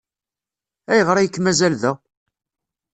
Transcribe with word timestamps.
Ayɣer 0.91 1.17
ay 1.17 1.29
k-mazal 1.29 1.73
da? 1.81 1.91